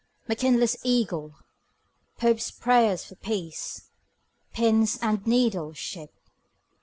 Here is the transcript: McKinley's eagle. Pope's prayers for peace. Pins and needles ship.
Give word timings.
McKinley's 0.27 0.77
eagle. 0.83 1.35
Pope's 2.17 2.49
prayers 2.49 3.05
for 3.05 3.13
peace. 3.13 3.91
Pins 4.51 4.97
and 4.99 5.23
needles 5.27 5.77
ship. 5.77 6.09